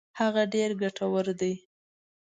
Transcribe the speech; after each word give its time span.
هغه 0.19 0.43
ډېر 0.53 0.69
ګټور 0.81 1.25
دي. 1.39 1.53